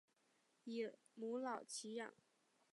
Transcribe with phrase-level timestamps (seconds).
[0.63, 2.11] 以母老乞养。